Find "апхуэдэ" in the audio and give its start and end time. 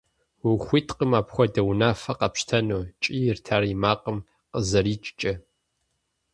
1.19-1.61